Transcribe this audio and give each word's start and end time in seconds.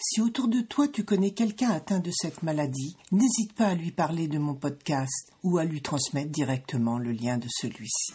si 0.00 0.22
autour 0.22 0.48
de 0.48 0.60
toi 0.62 0.88
tu 0.88 1.04
connais 1.04 1.32
quelqu'un 1.32 1.70
atteint 1.70 2.00
de 2.00 2.10
cette 2.10 2.42
maladie, 2.42 2.96
n'hésite 3.12 3.52
pas 3.52 3.66
à 3.66 3.74
lui 3.74 3.90
parler 3.90 4.28
de 4.28 4.38
mon 4.38 4.54
podcast 4.54 5.32
ou 5.42 5.58
à 5.58 5.64
lui 5.64 5.82
transmettre 5.82 6.30
directement 6.30 6.98
le 6.98 7.12
lien 7.12 7.36
de 7.36 7.46
celui-ci. 7.48 8.14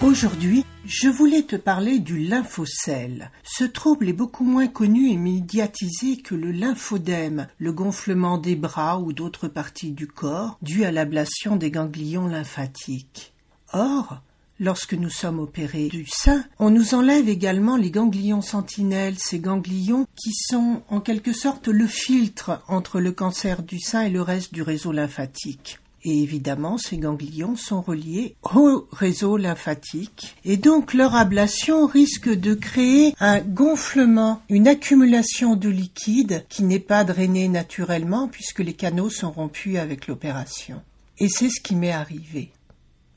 Aujourd'hui, 0.00 0.64
je 0.86 1.08
voulais 1.08 1.42
te 1.42 1.56
parler 1.56 1.98
du 1.98 2.18
lymphocèle. 2.18 3.30
Ce 3.44 3.64
trouble 3.64 4.08
est 4.08 4.14
beaucoup 4.14 4.44
moins 4.44 4.66
connu 4.66 5.10
et 5.10 5.18
médiatisé 5.18 6.16
que 6.22 6.34
le 6.34 6.50
lymphodème, 6.50 7.46
le 7.58 7.74
gonflement 7.74 8.38
des 8.38 8.56
bras 8.56 8.98
ou 8.98 9.12
d'autres 9.12 9.48
parties 9.48 9.92
du 9.92 10.06
corps 10.06 10.56
dû 10.62 10.84
à 10.84 10.92
l'ablation 10.92 11.56
des 11.56 11.70
ganglions 11.70 12.26
lymphatiques. 12.26 13.34
Or, 13.74 14.22
lorsque 14.60 14.94
nous 14.94 15.10
sommes 15.10 15.40
opérés 15.40 15.88
du 15.88 16.06
sein, 16.06 16.44
on 16.58 16.70
nous 16.70 16.94
enlève 16.94 17.28
également 17.28 17.76
les 17.76 17.90
ganglions 17.90 18.42
sentinelles, 18.42 19.18
ces 19.18 19.40
ganglions 19.40 20.06
qui 20.14 20.32
sont 20.32 20.82
en 20.88 21.00
quelque 21.00 21.32
sorte 21.32 21.66
le 21.66 21.86
filtre 21.86 22.62
entre 22.68 23.00
le 23.00 23.10
cancer 23.10 23.62
du 23.62 23.80
sein 23.80 24.02
et 24.02 24.10
le 24.10 24.22
reste 24.22 24.52
du 24.52 24.62
réseau 24.62 24.92
lymphatique. 24.92 25.80
Et 26.02 26.22
évidemment, 26.22 26.78
ces 26.78 26.96
ganglions 26.96 27.56
sont 27.56 27.82
reliés 27.82 28.34
au 28.54 28.86
réseau 28.90 29.36
lymphatique 29.36 30.34
et 30.46 30.56
donc 30.56 30.94
leur 30.94 31.14
ablation 31.14 31.86
risque 31.86 32.30
de 32.30 32.54
créer 32.54 33.14
un 33.20 33.40
gonflement, 33.40 34.40
une 34.48 34.68
accumulation 34.68 35.56
de 35.56 35.68
liquide 35.68 36.46
qui 36.48 36.62
n'est 36.62 36.78
pas 36.78 37.04
drainé 37.04 37.48
naturellement 37.48 38.28
puisque 38.28 38.60
les 38.60 38.72
canaux 38.72 39.10
sont 39.10 39.30
rompus 39.30 39.76
avec 39.76 40.06
l'opération. 40.06 40.80
Et 41.18 41.28
c'est 41.28 41.50
ce 41.50 41.60
qui 41.60 41.76
m'est 41.76 41.92
arrivé. 41.92 42.50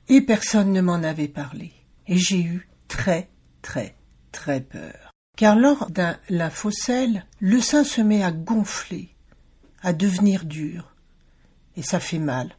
Et 0.09 0.21
personne 0.21 0.71
ne 0.71 0.81
m'en 0.81 1.03
avait 1.03 1.27
parlé. 1.27 1.71
Et 2.07 2.17
j'ai 2.17 2.41
eu 2.41 2.69
très, 2.87 3.29
très, 3.61 3.95
très 4.31 4.61
peur. 4.61 5.11
Car 5.37 5.55
lors 5.55 5.89
d'un 5.89 6.17
lymphocèle, 6.29 7.25
le 7.39 7.59
sein 7.61 7.83
se 7.83 8.01
met 8.01 8.23
à 8.23 8.31
gonfler, 8.31 9.15
à 9.81 9.94
devenir 9.94 10.45
dur. 10.45 10.95
Et 11.75 11.81
ça 11.81 12.00
fait 12.00 12.19
mal 12.19 12.55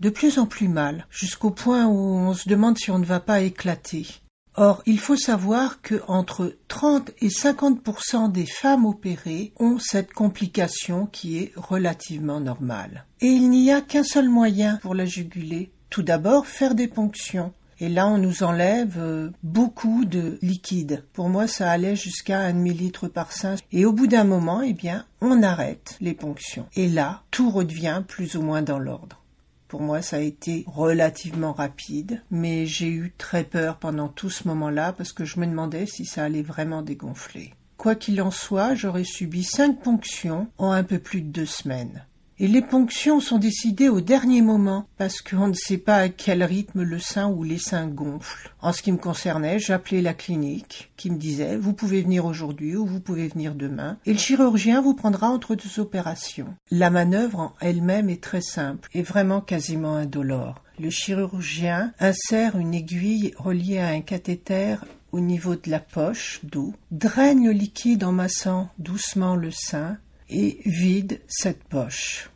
de 0.00 0.10
plus 0.10 0.38
en 0.38 0.46
plus 0.46 0.68
mal, 0.68 1.06
jusqu'au 1.10 1.50
point 1.50 1.86
où 1.86 1.96
on 1.96 2.34
se 2.34 2.48
demande 2.48 2.78
si 2.78 2.90
on 2.90 2.98
ne 2.98 3.04
va 3.04 3.20
pas 3.20 3.40
éclater. 3.40 4.06
Or, 4.54 4.82
il 4.86 4.98
faut 4.98 5.16
savoir 5.16 5.80
que 5.82 6.02
entre 6.08 6.56
30 6.66 7.12
et 7.20 7.28
50% 7.28 8.32
des 8.32 8.46
femmes 8.46 8.86
opérées 8.86 9.52
ont 9.58 9.78
cette 9.78 10.12
complication 10.12 11.06
qui 11.06 11.38
est 11.38 11.52
relativement 11.56 12.40
normale. 12.40 13.06
Et 13.20 13.26
il 13.26 13.50
n'y 13.50 13.70
a 13.72 13.80
qu'un 13.80 14.02
seul 14.02 14.28
moyen 14.28 14.78
pour 14.82 14.94
la 14.94 15.04
juguler. 15.04 15.70
Tout 15.90 16.02
d'abord, 16.02 16.46
faire 16.46 16.74
des 16.74 16.88
ponctions. 16.88 17.52
Et 17.80 17.88
là, 17.88 18.08
on 18.08 18.18
nous 18.18 18.42
enlève 18.42 18.96
euh, 18.98 19.30
beaucoup 19.42 20.04
de 20.04 20.38
liquide. 20.42 21.04
Pour 21.12 21.28
moi, 21.28 21.46
ça 21.46 21.70
allait 21.70 21.94
jusqu'à 21.94 22.40
un 22.40 22.52
demi-litre 22.52 23.06
par 23.06 23.32
sein. 23.32 23.54
Et 23.70 23.84
au 23.84 23.92
bout 23.92 24.08
d'un 24.08 24.24
moment, 24.24 24.62
eh 24.62 24.72
bien, 24.72 25.04
on 25.20 25.42
arrête 25.42 25.96
les 26.00 26.14
ponctions. 26.14 26.66
Et 26.74 26.88
là, 26.88 27.22
tout 27.30 27.50
redevient 27.50 28.02
plus 28.06 28.34
ou 28.34 28.42
moins 28.42 28.62
dans 28.62 28.80
l'ordre. 28.80 29.22
Pour 29.68 29.82
moi, 29.82 30.02
ça 30.02 30.16
a 30.16 30.20
été 30.20 30.64
relativement 30.66 31.52
rapide, 31.52 32.22
mais 32.30 32.66
j'ai 32.66 32.88
eu 32.88 33.12
très 33.16 33.44
peur 33.44 33.76
pendant 33.76 34.08
tout 34.08 34.30
ce 34.30 34.48
moment-là 34.48 34.92
parce 34.92 35.12
que 35.12 35.26
je 35.26 35.38
me 35.38 35.46
demandais 35.46 35.86
si 35.86 36.06
ça 36.06 36.24
allait 36.24 36.42
vraiment 36.42 36.82
dégonfler. 36.82 37.52
Quoi 37.76 37.94
qu'il 37.94 38.20
en 38.22 38.30
soit, 38.30 38.74
j'aurais 38.74 39.04
subi 39.04 39.44
cinq 39.44 39.82
ponctions 39.82 40.48
en 40.56 40.72
un 40.72 40.82
peu 40.82 40.98
plus 40.98 41.20
de 41.20 41.28
deux 41.28 41.46
semaines. 41.46 42.04
Et 42.40 42.46
les 42.46 42.62
ponctions 42.62 43.18
sont 43.18 43.38
décidées 43.38 43.88
au 43.88 44.00
dernier 44.00 44.42
moment, 44.42 44.86
parce 44.96 45.22
qu'on 45.22 45.48
ne 45.48 45.54
sait 45.54 45.78
pas 45.78 45.96
à 45.96 46.08
quel 46.08 46.44
rythme 46.44 46.82
le 46.82 47.00
sein 47.00 47.28
ou 47.28 47.42
les 47.42 47.58
seins 47.58 47.88
gonflent. 47.88 48.54
En 48.62 48.72
ce 48.72 48.80
qui 48.80 48.92
me 48.92 48.96
concernait, 48.96 49.58
j'appelais 49.58 50.02
la 50.02 50.14
clinique, 50.14 50.92
qui 50.96 51.10
me 51.10 51.16
disait 51.16 51.56
vous 51.56 51.72
pouvez 51.72 52.00
venir 52.00 52.26
aujourd'hui 52.26 52.76
ou 52.76 52.86
vous 52.86 53.00
pouvez 53.00 53.26
venir 53.26 53.56
demain, 53.56 53.96
et 54.06 54.12
le 54.12 54.18
chirurgien 54.18 54.80
vous 54.80 54.94
prendra 54.94 55.30
entre 55.30 55.56
deux 55.56 55.80
opérations. 55.80 56.54
La 56.70 56.90
manœuvre 56.90 57.40
en 57.40 57.54
elle-même 57.60 58.08
est 58.08 58.22
très 58.22 58.42
simple 58.42 58.88
et 58.94 59.02
vraiment 59.02 59.40
quasiment 59.40 59.96
indolore. 59.96 60.62
Le 60.78 60.90
chirurgien 60.90 61.92
insère 61.98 62.56
une 62.56 62.72
aiguille 62.72 63.34
reliée 63.36 63.78
à 63.78 63.88
un 63.88 64.00
cathéter 64.00 64.76
au 65.10 65.20
niveau 65.20 65.56
de 65.56 65.70
la 65.70 65.80
poche 65.80 66.40
d'eau, 66.44 66.74
draine 66.90 67.44
le 67.44 67.52
liquide 67.52 68.04
en 68.04 68.12
massant 68.12 68.68
doucement 68.78 69.36
le 69.36 69.50
sein, 69.50 69.98
et 70.28 70.60
vide 70.64 71.20
cette 71.28 71.64
poche. 71.64 72.30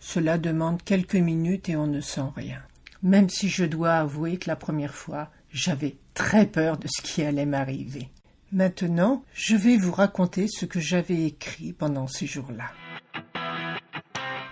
Cela 0.00 0.38
demande 0.38 0.82
quelques 0.82 1.16
minutes 1.16 1.68
et 1.68 1.76
on 1.76 1.86
ne 1.86 2.00
sent 2.00 2.30
rien. 2.36 2.62
Même 3.02 3.28
si 3.28 3.48
je 3.48 3.64
dois 3.64 3.94
avouer 3.94 4.38
que 4.38 4.48
la 4.48 4.56
première 4.56 4.94
fois, 4.94 5.30
j'avais 5.50 5.96
très 6.14 6.46
peur 6.46 6.78
de 6.78 6.88
ce 6.88 7.02
qui 7.02 7.22
allait 7.22 7.46
m'arriver. 7.46 8.08
Maintenant, 8.50 9.24
je 9.34 9.56
vais 9.56 9.76
vous 9.76 9.92
raconter 9.92 10.46
ce 10.48 10.64
que 10.64 10.80
j'avais 10.80 11.24
écrit 11.24 11.72
pendant 11.72 12.06
ces 12.06 12.26
jours-là. 12.26 12.70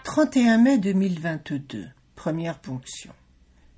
31 0.05 0.59
mai 0.59 0.79
2022. 0.79 1.87
Première 2.15 2.59
ponction. 2.59 3.13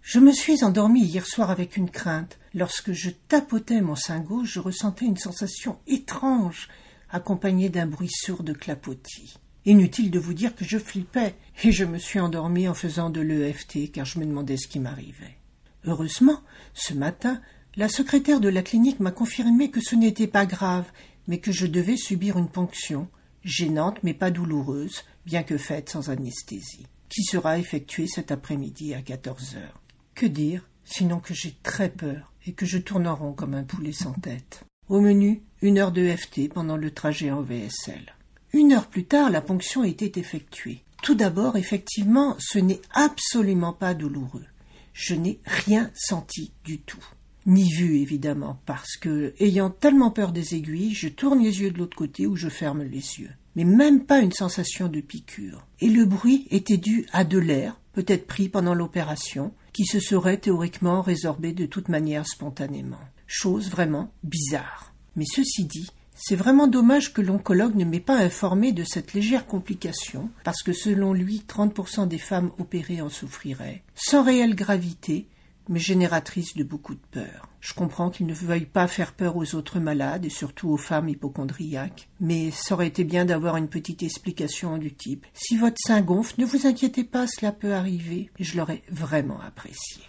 Je 0.03 0.19
me 0.21 0.33
suis 0.33 0.65
endormi 0.65 1.05
hier 1.05 1.27
soir 1.27 1.51
avec 1.51 1.77
une 1.77 1.91
crainte. 1.91 2.39
Lorsque 2.55 2.93
je 2.93 3.11
tapotais 3.11 3.81
mon 3.81 3.95
sein 3.95 4.21
gauche, 4.21 4.55
je 4.55 4.61
ressentais 4.61 5.05
une 5.05 5.17
sensation 5.17 5.79
étrange 5.87 6.69
accompagné 7.11 7.69
d'un 7.69 7.87
bruit 7.87 8.11
sourd 8.11 8.43
de 8.43 8.53
clapotis. 8.53 9.39
Inutile 9.65 10.11
de 10.11 10.19
vous 10.19 10.35
dire 10.35 10.55
que 10.55 10.65
je 10.65 10.79
flippais, 10.79 11.35
et 11.63 11.73
je 11.73 11.85
me 11.85 11.99
suis 11.99 12.21
endormi 12.21 12.69
en 12.69 12.75
faisant 12.75 13.11
de 13.11 13.21
l'EFT, 13.21 13.91
car 13.93 14.05
je 14.05 14.19
me 14.19 14.25
demandais 14.25 14.57
ce 14.57 14.69
qui 14.69 14.81
m'arrivait. 14.81 15.37
Heureusement, 15.85 16.41
ce 16.75 16.95
matin, 16.95 17.41
la 17.77 17.89
secrétaire 17.89 18.41
de 18.41 18.49
la 18.49 18.63
clinique 18.63 19.01
m'a 19.01 19.11
confirmé 19.11 19.71
que 19.71 19.81
ce 19.81 19.95
n'était 19.95 20.27
pas 20.27 20.47
grave, 20.47 20.91
mais 21.27 21.39
que 21.39 21.53
je 21.53 21.67
devais 21.67 21.97
subir 21.97 22.39
une 22.39 22.49
ponction, 22.49 23.09
gênante 23.45 23.99
mais 24.03 24.15
pas 24.15 24.31
douloureuse, 24.31 25.05
bien 25.27 25.43
que 25.43 25.59
faite 25.59 25.91
sans 25.91 26.11
anesthésie, 26.11 26.87
qui 27.09 27.23
sera 27.23 27.59
effectuée 27.59 28.07
cet 28.07 28.31
après-midi 28.33 28.95
à 28.95 29.03
quatorze 29.03 29.57
heures. 29.57 29.81
Que 30.15 30.27
dire, 30.27 30.69
sinon 30.85 31.21
que 31.21 31.35
j'ai 31.35 31.55
très 31.63 31.91
peur 31.91 32.33
et 32.47 32.53
que 32.53 32.67
je 32.67 32.79
tourne 32.79 33.07
en 33.07 33.15
rond 33.15 33.33
comme 33.33 33.55
un 33.55 33.65
poulet 33.65 33.93
sans 33.93 34.15
tête. 34.15 34.65
Au 34.89 35.01
menu, 35.01 35.43
une 35.63 35.79
heure 35.79 35.93
de 35.93 36.09
FT 36.09 36.49
pendant 36.53 36.77
le 36.77 36.91
trajet 36.91 37.31
en 37.31 37.43
VSL. 37.43 38.15
Une 38.53 38.73
heure 38.73 38.87
plus 38.87 39.05
tard, 39.05 39.31
la 39.31 39.41
ponction 39.41 39.85
était 39.85 40.19
effectuée. 40.19 40.83
Tout 41.03 41.15
d'abord, 41.15 41.57
effectivement, 41.57 42.37
ce 42.39 42.59
n'est 42.59 42.81
absolument 42.93 43.73
pas 43.73 43.95
douloureux. 43.95 44.47
Je 44.93 45.15
n'ai 45.15 45.39
rien 45.45 45.91
senti 45.95 46.53
du 46.65 46.79
tout. 46.79 47.05
Ni 47.47 47.71
vu, 47.71 47.99
évidemment, 47.99 48.59
parce 48.67 48.97
que, 48.97 49.35
ayant 49.39 49.71
tellement 49.71 50.11
peur 50.11 50.33
des 50.33 50.55
aiguilles, 50.55 50.95
je 50.95 51.09
tourne 51.09 51.43
les 51.43 51.61
yeux 51.61 51.71
de 51.71 51.79
l'autre 51.79 51.97
côté 51.97 52.27
ou 52.27 52.37
je 52.37 52.49
ferme 52.49 52.83
les 52.83 53.21
yeux. 53.21 53.31
Mais 53.55 53.65
même 53.65 54.05
pas 54.05 54.21
une 54.21 54.33
sensation 54.33 54.89
de 54.89 55.01
piqûre. 55.01 55.67
Et 55.81 55.89
le 55.89 56.05
bruit 56.05 56.47
était 56.51 56.77
dû 56.77 57.07
à 57.13 57.25
de 57.25 57.39
l'air, 57.39 57.81
peut-être 57.93 58.27
pris 58.27 58.49
pendant 58.49 58.75
l'opération, 58.75 59.53
qui 59.73 59.85
se 59.85 60.01
serait 60.01 60.39
théoriquement 60.39 61.03
résorbé 61.03 61.53
de 61.53 61.67
toute 61.67 61.89
manière 61.89 62.27
spontanément 62.27 62.99
chose 63.29 63.71
vraiment 63.71 64.11
bizarre. 64.25 64.88
Mais 65.19 65.25
ceci 65.27 65.65
dit, 65.65 65.91
c'est 66.15 66.37
vraiment 66.37 66.69
dommage 66.69 67.13
que 67.13 67.21
l'oncologue 67.21 67.75
ne 67.75 67.85
m'ait 67.85 67.99
pas 67.99 68.17
informé 68.17 68.71
de 68.71 68.85
cette 68.85 69.15
légère 69.15 69.47
complication, 69.47 70.31
parce 70.45 70.63
que 70.63 70.73
selon 70.73 71.13
lui, 71.13 71.43
30% 71.49 72.07
des 72.07 72.19
femmes 72.19 72.53
opérées 72.61 73.01
en 73.01 73.09
souffriraient, 73.09 73.83
sans 73.97 74.23
réelle 74.23 74.55
gravité, 74.55 75.27
mais 75.69 75.81
génératrice 75.81 76.55
de 76.55 76.63
beaucoup 76.63 76.95
de 76.95 77.01
peur. 77.11 77.49
Je 77.61 77.75
comprends 77.75 78.11
qu'il 78.11 78.27
ne 78.27 78.33
veuille 78.33 78.67
pas 78.67 78.87
faire 78.87 79.13
peur 79.13 79.37
aux 79.37 79.57
autres 79.57 79.81
malades 79.81 80.25
et 80.25 80.31
surtout 80.31 80.69
aux 80.69 80.77
femmes 80.77 81.09
hypochondriaques, 81.09 82.09
mais 82.21 82.53
ça 82.53 82.75
aurait 82.75 82.87
été 82.87 83.03
bien 83.03 83.25
d'avoir 83.25 83.57
une 83.57 83.69
petite 83.69 84.05
explication 84.05 84.79
du 84.79 84.95
type 84.95 85.27
Si 85.35 85.57
votre 85.57 85.79
sein 85.85 86.01
gonfle, 86.01 86.41
ne 86.41 86.47
vous 86.47 86.69
inquiétez 86.69 87.03
pas, 87.03 87.27
cela 87.27 87.51
peut 87.51 87.75
arriver, 87.75 88.31
et 88.39 88.45
je 88.45 88.57
l'aurais 88.57 88.85
vraiment 88.89 89.41
apprécié. 89.41 90.05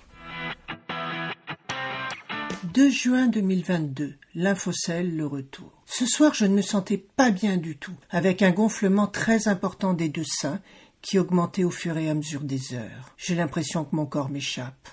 2 2.65 2.89
juin 2.89 3.27
2022, 3.27 4.15
l'infocèle, 4.35 5.15
le 5.15 5.25
retour. 5.25 5.71
Ce 5.85 6.05
soir, 6.05 6.33
je 6.33 6.43
ne 6.43 6.53
me 6.53 6.61
sentais 6.61 6.97
pas 6.97 7.31
bien 7.31 7.55
du 7.55 7.77
tout, 7.77 7.95
avec 8.09 8.41
un 8.41 8.51
gonflement 8.51 9.07
très 9.07 9.47
important 9.47 9.93
des 9.93 10.09
deux 10.09 10.25
seins 10.25 10.59
qui 11.01 11.19
augmentait 11.19 11.63
au 11.63 11.71
fur 11.71 11.97
et 11.97 12.09
à 12.09 12.13
mesure 12.13 12.41
des 12.41 12.73
heures. 12.73 13.15
J'ai 13.15 13.35
l'impression 13.35 13.85
que 13.85 13.95
mon 13.95 14.05
corps 14.05 14.29
m'échappe. 14.29 14.89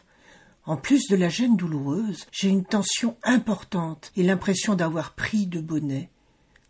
En 0.64 0.76
plus 0.76 1.08
de 1.08 1.16
la 1.16 1.28
gêne 1.28 1.56
douloureuse, 1.56 2.26
j'ai 2.30 2.48
une 2.50 2.64
tension 2.64 3.16
importante 3.24 4.12
et 4.14 4.22
l'impression 4.22 4.76
d'avoir 4.76 5.14
pris 5.14 5.48
de 5.48 5.60
bonnet. 5.60 6.08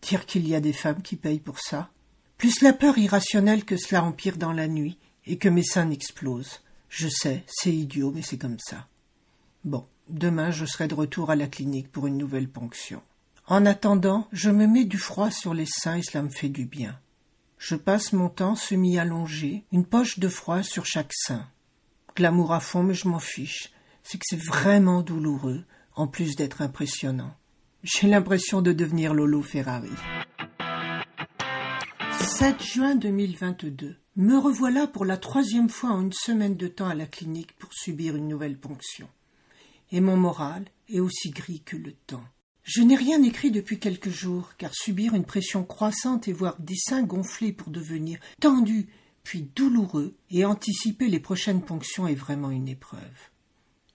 Dire 0.00 0.24
qu'il 0.24 0.48
y 0.48 0.54
a 0.54 0.60
des 0.60 0.72
femmes 0.72 1.02
qui 1.02 1.16
payent 1.16 1.40
pour 1.40 1.58
ça. 1.60 1.90
Plus 2.38 2.62
la 2.62 2.72
peur 2.72 2.96
irrationnelle 2.96 3.66
que 3.66 3.76
cela 3.76 4.02
empire 4.02 4.38
dans 4.38 4.52
la 4.52 4.66
nuit 4.66 4.98
et 5.26 5.36
que 5.36 5.50
mes 5.50 5.62
seins 5.62 5.90
explosent. 5.90 6.62
Je 6.88 7.08
sais, 7.08 7.44
c'est 7.46 7.72
idiot, 7.72 8.12
mais 8.14 8.22
c'est 8.22 8.38
comme 8.38 8.58
ça. 8.58 8.88
Bon, 9.62 9.84
demain 10.08 10.50
je 10.50 10.66
serai 10.66 10.88
de 10.88 10.94
retour 10.94 11.30
à 11.30 11.36
la 11.36 11.46
clinique 11.46 11.90
pour 11.90 12.06
une 12.06 12.18
nouvelle 12.18 12.48
ponction. 12.48 13.02
En 13.46 13.64
attendant, 13.64 14.28
je 14.32 14.50
me 14.50 14.66
mets 14.66 14.84
du 14.84 14.98
froid 14.98 15.30
sur 15.30 15.54
les 15.54 15.66
seins 15.66 15.96
et 15.96 16.02
cela 16.02 16.22
me 16.22 16.30
fait 16.30 16.48
du 16.48 16.64
bien. 16.64 16.98
Je 17.58 17.76
passe 17.76 18.12
mon 18.12 18.28
temps 18.28 18.56
semi-allongé, 18.56 19.64
une 19.72 19.84
poche 19.84 20.18
de 20.18 20.28
froid 20.28 20.62
sur 20.62 20.84
chaque 20.84 21.12
sein. 21.12 21.46
Glamour 22.16 22.52
à 22.52 22.60
fond, 22.60 22.82
mais 22.82 22.94
je 22.94 23.08
m'en 23.08 23.18
fiche 23.18 23.72
c'est 24.06 24.18
que 24.18 24.24
c'est 24.28 24.40
vraiment 24.40 25.02
douloureux, 25.02 25.64
en 25.96 26.06
plus 26.06 26.36
d'être 26.36 26.62
impressionnant. 26.62 27.34
J'ai 27.82 28.06
l'impression 28.06 28.62
de 28.62 28.72
devenir 28.72 29.14
Lolo 29.14 29.42
Ferrari. 29.42 29.90
7 32.20 32.62
juin 32.62 32.94
2022. 32.94 33.96
Me 34.14 34.38
revoilà 34.38 34.86
pour 34.86 35.04
la 35.04 35.16
troisième 35.16 35.68
fois 35.68 35.90
en 35.90 36.02
une 36.02 36.12
semaine 36.12 36.56
de 36.56 36.68
temps 36.68 36.88
à 36.88 36.94
la 36.94 37.06
clinique 37.06 37.56
pour 37.58 37.72
subir 37.72 38.14
une 38.14 38.28
nouvelle 38.28 38.56
ponction. 38.56 39.08
Et 39.92 40.00
mon 40.00 40.16
moral 40.16 40.64
est 40.88 41.00
aussi 41.00 41.30
gris 41.30 41.62
que 41.64 41.76
le 41.76 41.92
temps. 41.92 42.24
Je 42.62 42.82
n'ai 42.82 42.96
rien 42.96 43.22
écrit 43.22 43.50
depuis 43.50 43.78
quelques 43.78 44.10
jours, 44.10 44.52
car 44.58 44.74
subir 44.74 45.14
une 45.14 45.24
pression 45.24 45.64
croissante 45.64 46.26
et 46.26 46.32
voir 46.32 46.56
des 46.60 46.76
seins 46.76 47.04
gonflés 47.04 47.52
pour 47.52 47.70
devenir 47.70 48.18
tendus, 48.40 48.88
puis 49.22 49.48
douloureux, 49.54 50.16
et 50.30 50.44
anticiper 50.44 51.08
les 51.08 51.20
prochaines 51.20 51.62
ponctions 51.62 52.08
est 52.08 52.14
vraiment 52.14 52.50
une 52.50 52.68
épreuve 52.68 53.30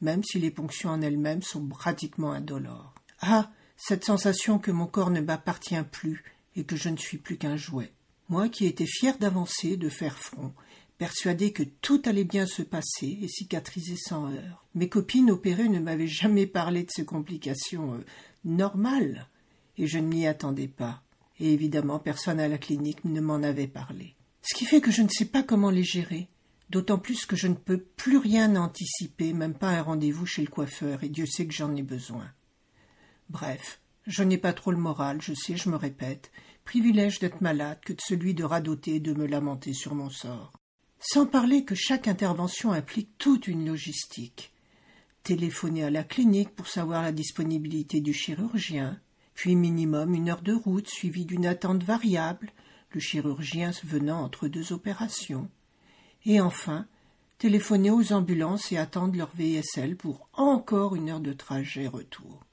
même 0.01 0.23
si 0.23 0.39
les 0.39 0.51
ponctions 0.51 0.89
en 0.89 1.01
elles-mêmes 1.01 1.43
sont 1.43 1.65
pratiquement 1.67 2.31
indolores. 2.31 2.93
Ah. 3.21 3.51
Cette 3.77 4.05
sensation 4.05 4.59
que 4.59 4.69
mon 4.69 4.85
corps 4.85 5.09
ne 5.09 5.21
m'appartient 5.21 5.81
plus 5.91 6.23
et 6.55 6.65
que 6.65 6.75
je 6.75 6.89
ne 6.89 6.97
suis 6.97 7.17
plus 7.17 7.38
qu'un 7.38 7.55
jouet. 7.55 7.91
Moi 8.29 8.47
qui 8.47 8.67
étais 8.67 8.85
fier 8.85 9.17
d'avancer, 9.17 9.75
de 9.75 9.89
faire 9.89 10.19
front, 10.19 10.53
persuadé 11.01 11.51
que 11.51 11.63
tout 11.63 12.00
allait 12.06 12.25
bien 12.25 12.45
se 12.45 12.62
passer 12.62 13.18
et 13.24 13.27
cicatriser 13.27 13.95
sans 13.98 14.31
heurts. 14.31 14.68
Mes 14.75 14.88
copines 14.88 15.31
opérées 15.31 15.68
ne 15.68 15.80
m'avaient 15.80 16.06
jamais 16.06 16.45
parlé 16.45 16.83
de 16.83 16.92
ces 16.92 17.06
complications 17.06 17.95
euh, 17.95 18.06
normales, 18.45 19.27
et 19.80 19.88
je 19.88 19.98
ne 19.98 20.06
m'y 20.06 20.27
attendais 20.27 20.68
pas. 20.68 21.01
Et 21.39 21.53
évidemment, 21.53 21.98
personne 21.98 22.39
à 22.39 22.48
la 22.48 22.59
clinique 22.59 23.03
ne 23.03 23.19
m'en 23.19 23.42
avait 23.42 23.65
parlé. 23.65 24.13
Ce 24.44 24.56
qui 24.56 24.65
fait 24.65 24.80
que 24.80 24.92
je 24.92 25.01
ne 25.01 25.09
sais 25.09 25.25
pas 25.25 25.42
comment 25.42 25.71
les 25.71 25.83
gérer 25.83 26.27
d'autant 26.69 27.00
plus 27.00 27.25
que 27.25 27.36
je 27.36 27.48
ne 27.48 27.56
peux 27.56 27.80
plus 27.80 28.18
rien 28.18 28.56
anticiper, 28.56 29.33
même 29.33 29.56
pas 29.56 29.71
un 29.71 29.81
rendez-vous 29.81 30.27
chez 30.27 30.44
le 30.44 30.50
coiffeur, 30.50 31.03
et 31.03 31.09
Dieu 31.09 31.25
sait 31.25 31.48
que 31.48 31.53
j'en 31.56 31.75
ai 31.75 31.81
besoin. 31.81 32.31
Bref, 33.27 33.81
je 34.06 34.21
n'ai 34.21 34.38
pas 34.38 34.53
trop 34.53 34.69
le 34.69 34.77
moral, 34.77 35.19
je 35.19 35.33
sais, 35.33 35.57
je 35.57 35.69
me 35.69 35.77
répète, 35.77 36.31
privilège 36.63 37.18
d'être 37.18 37.42
malade 37.42 37.80
que 37.83 37.94
de 37.94 38.01
celui 38.01 38.36
de 38.36 38.44
radoter 38.44 38.98
et 38.98 39.00
de 39.00 39.15
me 39.15 39.25
lamenter 39.25 39.74
sur 39.74 39.95
mon 39.95 40.12
sort. 40.12 40.60
Sans 41.03 41.25
parler 41.25 41.65
que 41.65 41.74
chaque 41.74 42.07
intervention 42.07 42.71
implique 42.71 43.18
toute 43.18 43.48
une 43.48 43.65
logistique. 43.65 44.53
Téléphoner 45.24 45.83
à 45.83 45.89
la 45.89 46.03
clinique 46.03 46.51
pour 46.51 46.68
savoir 46.68 47.01
la 47.01 47.12
disponibilité 47.12 48.01
du 48.01 48.13
chirurgien, 48.13 49.00
puis 49.33 49.56
minimum 49.56 50.13
une 50.13 50.30
heure 50.30 50.44
de 50.44 50.53
route 50.53 50.88
suivie 50.88 51.25
d'une 51.25 51.48
attente 51.48 51.83
variable, 51.83 52.51
le 52.92 53.00
chirurgien 53.00 53.71
venant 53.83 54.21
entre 54.21 54.48
deux 54.48 54.74
opérations 54.74 55.50
et 56.25 56.39
enfin 56.39 56.86
téléphoner 57.39 57.89
aux 57.89 58.13
ambulances 58.13 58.71
et 58.71 58.77
attendre 58.77 59.18
leur 59.18 59.31
VSL 59.36 59.95
pour 59.95 60.30
encore 60.33 60.95
une 60.95 61.09
heure 61.09 61.19
de 61.19 61.33
trajet 61.33 61.88
retour. 61.88 62.45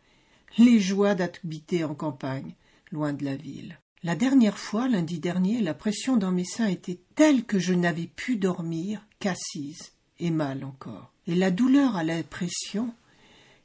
Les 0.56 0.80
joies 0.80 1.14
d'habiter 1.14 1.84
en 1.84 1.94
campagne, 1.94 2.54
loin 2.90 3.12
de 3.12 3.26
la 3.26 3.36
ville. 3.36 3.78
La 4.04 4.14
dernière 4.14 4.58
fois, 4.58 4.86
lundi 4.86 5.18
dernier, 5.18 5.60
la 5.60 5.74
pression 5.74 6.16
dans 6.16 6.30
mes 6.30 6.44
seins 6.44 6.68
était 6.68 7.00
telle 7.16 7.44
que 7.44 7.58
je 7.58 7.74
n'avais 7.74 8.06
pu 8.06 8.36
dormir 8.36 9.04
qu'assise, 9.18 9.92
et 10.20 10.30
mal 10.30 10.64
encore. 10.64 11.12
Et 11.26 11.34
la 11.34 11.50
douleur 11.50 11.96
à 11.96 12.04
la 12.04 12.22
pression, 12.22 12.94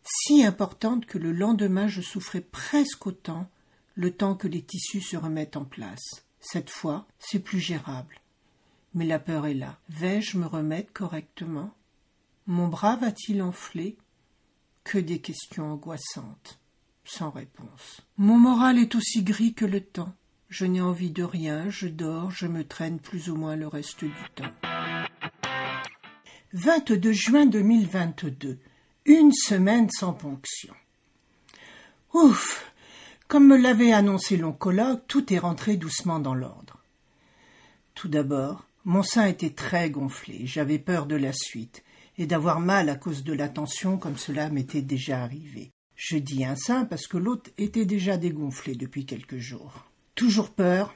si 0.04 0.44
importante 0.44 1.06
que 1.06 1.20
le 1.20 1.32
lendemain 1.32 1.88
je 1.88 2.02
souffrais 2.02 2.42
presque 2.42 3.06
autant, 3.06 3.48
le 3.96 4.12
temps 4.12 4.34
que 4.34 4.48
les 4.48 4.64
tissus 4.64 5.02
se 5.02 5.18
remettent 5.18 5.56
en 5.56 5.66
place. 5.66 6.26
Cette 6.40 6.72
fois, 6.72 7.06
c'est 7.20 7.40
plus 7.40 7.60
gérable. 7.60 8.20
Mais 8.96 9.06
la 9.06 9.20
peur 9.20 9.46
est 9.46 9.54
là. 9.54 9.80
Vais-je 9.90 10.38
me 10.38 10.48
remettre 10.48 10.92
correctement? 10.94 11.74
Mon 12.48 12.68
bras 12.68 12.96
va-t-il 12.96 13.42
enfler? 13.42 13.98
Que 14.84 14.98
des 14.98 15.20
questions 15.20 15.72
angoissantes, 15.72 16.60
sans 17.06 17.30
réponse. 17.30 18.02
Mon 18.18 18.38
moral 18.38 18.78
est 18.78 18.96
aussi 18.96 19.24
gris 19.24 19.54
que 19.54 19.66
le 19.66 19.80
temps. 19.80 20.14
Je 20.54 20.66
n'ai 20.66 20.82
envie 20.82 21.10
de 21.10 21.24
rien, 21.24 21.72
je 21.72 21.88
dors, 21.88 22.30
je 22.30 22.46
me 22.46 22.64
traîne 22.64 23.00
plus 23.00 23.32
ou 23.32 23.36
moins 23.36 23.56
le 23.56 23.66
reste 23.66 24.04
du 24.04 24.14
temps. 24.36 24.52
22 26.54 27.12
juin 27.12 27.48
2022. 27.48 28.60
Une 29.06 29.32
semaine 29.32 29.90
sans 29.90 30.14
ponction. 30.14 30.76
Ouf 32.14 32.72
Comme 33.28 33.48
me 33.48 33.58
l'avait 33.58 33.94
annoncé 33.94 34.38
l'oncologue, 34.38 35.02
tout 35.08 35.34
est 35.34 35.40
rentré 35.40 35.76
doucement 35.76 36.20
dans 36.20 36.36
l'ordre. 36.36 36.78
Tout 37.96 38.08
d'abord, 38.08 38.68
mon 38.86 39.02
sein 39.02 39.26
était 39.26 39.56
très 39.56 39.90
gonflé, 39.90 40.46
j'avais 40.46 40.78
peur 40.78 41.08
de 41.08 41.16
la 41.16 41.34
suite, 41.34 41.84
et 42.20 42.28
d'avoir 42.28 42.60
mal 42.60 42.90
à 42.90 42.96
cause 42.96 43.24
de 43.24 43.34
la 43.34 43.50
tension 43.50 43.98
comme 43.98 44.18
cela 44.20 44.52
m'était 44.52 44.84
déjà 44.84 45.24
arrivé. 45.24 45.72
Je 45.96 46.18
dis 46.18 46.46
un 46.46 46.56
sein 46.56 46.86
parce 46.86 47.08
que 47.08 47.18
l'autre 47.18 47.50
était 47.58 47.86
déjà 47.86 48.18
dégonflé 48.18 48.76
depuis 48.76 49.08
quelques 49.08 49.40
jours. 49.40 49.90
Toujours 50.16 50.52
peur, 50.52 50.96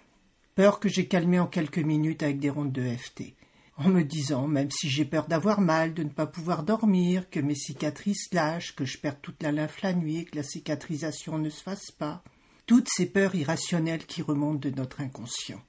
peur 0.54 0.80
que 0.80 0.90
j'ai 0.90 1.08
calmé 1.08 1.40
en 1.40 1.48
quelques 1.48 1.80
minutes 1.80 2.22
avec 2.22 2.40
des 2.40 2.52
rondes 2.52 2.72
de 2.72 2.88
FT, 2.88 3.34
en 3.78 3.90
me 3.90 4.04
disant, 4.04 4.48
même 4.48 4.70
si 4.70 4.90
j'ai 4.90 5.06
peur 5.06 5.28
d'avoir 5.28 5.60
mal, 5.60 5.96
de 5.96 6.04
ne 6.04 6.10
pas 6.10 6.28
pouvoir 6.28 6.62
dormir, 6.62 7.28
que 7.32 7.40
mes 7.40 7.56
cicatrices 7.56 8.32
lâchent, 8.32 8.76
que 8.76 8.86
je 8.86 9.00
perde 9.00 9.18
toute 9.22 9.42
la 9.42 9.52
lymphe 9.52 9.82
la 9.82 9.94
nuit, 9.94 10.26
que 10.26 10.36
la 10.36 10.44
cicatrisation 10.44 11.40
ne 11.40 11.50
se 11.50 11.64
fasse 11.64 11.90
pas, 11.92 12.24
toutes 12.68 12.90
ces 12.96 13.08
peurs 13.08 13.34
irrationnelles 13.34 14.06
qui 14.06 14.22
remontent 14.22 14.70
de 14.70 14.76
notre 14.76 15.02
inconscient. 15.02 15.62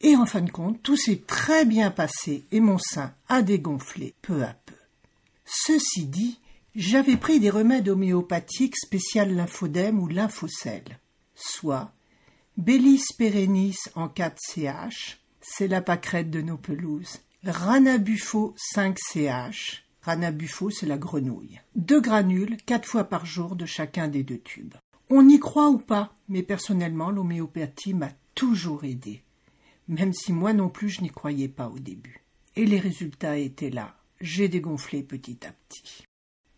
Et 0.00 0.16
en 0.16 0.26
fin 0.26 0.40
de 0.40 0.50
compte, 0.50 0.82
tout 0.82 0.96
s'est 0.96 1.22
très 1.26 1.64
bien 1.64 1.92
passé 1.92 2.44
et 2.50 2.60
mon 2.60 2.78
sein 2.78 3.14
a 3.28 3.42
dégonflé 3.42 4.14
peu 4.22 4.42
à 4.42 4.54
peu. 4.66 4.74
Ceci 5.44 6.06
dit, 6.06 6.40
j'avais 6.74 7.16
pris 7.16 7.38
des 7.38 7.50
remèdes 7.50 7.88
homéopathiques 7.88 8.76
spécial 8.76 9.34
lymphodème 9.34 10.00
ou 10.00 10.08
lymphocèle, 10.08 10.98
soit 11.34 11.92
Bélis 12.56 13.04
perennis 13.16 13.76
en 13.94 14.08
4CH, 14.08 15.16
c'est 15.40 15.68
la 15.68 15.80
pâquerette 15.80 16.30
de 16.30 16.42
nos 16.42 16.58
pelouses, 16.58 17.20
Ranabufo 17.44 18.54
5CH, 18.74 19.80
Ranabufo 20.02 20.70
c'est 20.70 20.86
la 20.86 20.98
grenouille, 20.98 21.60
deux 21.74 22.00
granules 22.00 22.56
quatre 22.66 22.86
fois 22.86 23.04
par 23.04 23.24
jour 23.24 23.56
de 23.56 23.66
chacun 23.66 24.08
des 24.08 24.22
deux 24.22 24.40
tubes. 24.40 24.74
On 25.08 25.28
y 25.28 25.38
croit 25.38 25.70
ou 25.70 25.78
pas, 25.78 26.14
mais 26.28 26.42
personnellement 26.42 27.10
l'homéopathie 27.10 27.94
m'a 27.94 28.10
toujours 28.34 28.84
aidé 28.84 29.22
même 29.90 30.12
si 30.12 30.32
moi 30.32 30.52
non 30.52 30.68
plus 30.68 30.88
je 30.88 31.02
n'y 31.02 31.10
croyais 31.10 31.48
pas 31.48 31.68
au 31.68 31.78
début. 31.78 32.24
Et 32.56 32.64
les 32.64 32.78
résultats 32.78 33.36
étaient 33.36 33.70
là. 33.70 33.96
J'ai 34.20 34.48
dégonflé 34.48 35.02
petit 35.02 35.38
à 35.44 35.52
petit. 35.52 36.04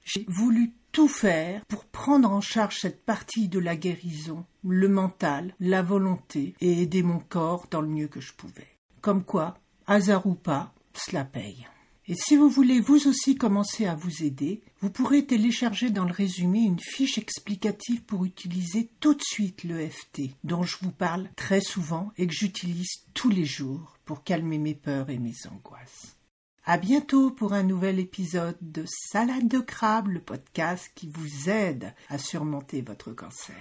J'ai 0.05 0.25
voulu 0.29 0.73
tout 0.93 1.09
faire 1.09 1.65
pour 1.67 1.85
prendre 1.85 2.31
en 2.31 2.41
charge 2.41 2.79
cette 2.79 3.05
partie 3.05 3.49
de 3.49 3.59
la 3.59 3.77
guérison, 3.77 4.45
le 4.63 4.89
mental, 4.89 5.55
la 5.59 5.83
volonté, 5.83 6.55
et 6.61 6.83
aider 6.83 7.03
mon 7.03 7.19
corps 7.19 7.67
dans 7.71 7.81
le 7.81 7.89
mieux 7.89 8.09
que 8.09 8.21
je 8.21 8.35
pouvais. 8.35 8.69
Comme 9.01 9.25
quoi, 9.25 9.59
hasard 9.87 10.27
ou 10.27 10.35
pas, 10.35 10.73
cela 10.95 11.25
paye. 11.25 11.67
Et 12.09 12.15
si 12.15 12.37
vous 12.37 12.49
voulez 12.49 12.81
vous 12.81 13.09
aussi 13.09 13.37
commencer 13.37 13.87
à 13.87 13.95
vous 13.95 14.25
aider, 14.25 14.61
vous 14.81 14.91
pourrez 14.91 15.25
télécharger 15.25 15.91
dans 15.91 16.05
le 16.05 16.13
résumé 16.13 16.59
une 16.59 16.81
fiche 16.81 17.17
explicative 17.17 18.03
pour 18.03 18.25
utiliser 18.25 18.91
tout 18.99 19.15
de 19.15 19.23
suite 19.23 19.63
l'EFT, 19.63 20.35
dont 20.43 20.65
je 20.65 20.77
vous 20.83 20.91
parle 20.91 21.29
très 21.37 21.61
souvent 21.61 22.11
et 22.19 22.27
que 22.27 22.35
j'utilise 22.35 23.05
tous 23.15 23.31
les 23.31 23.45
jours 23.45 23.97
pour 24.05 24.25
calmer 24.25 24.59
mes 24.59 24.75
peurs 24.75 25.11
et 25.11 25.19
mes 25.19 25.35
angoisses. 25.49 26.17
À 26.65 26.79
bientôt 26.79 27.33
pour 27.33 27.55
un 27.55 27.65
nouvel 27.65 27.99
épisode 27.99 28.57
de 28.61 28.85
Salade 28.87 29.49
de 29.49 29.59
crabe, 29.59 30.07
le 30.07 30.21
podcast 30.21 30.93
qui 30.95 31.09
vous 31.13 31.51
aide 31.51 31.93
à 32.09 32.19
surmonter 32.19 32.83
votre 32.83 33.13
cancer. 33.13 33.57